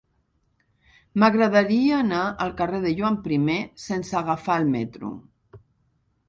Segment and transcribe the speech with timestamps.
[1.23, 5.13] M'agradaria anar al carrer de Joan I sense agafar el metro.